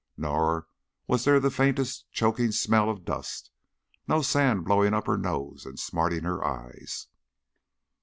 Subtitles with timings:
[0.17, 0.65] Nor
[1.05, 3.51] was there the faintest choking smell of dust;
[4.07, 7.05] no sand blowing up her nose and smarting her eyes.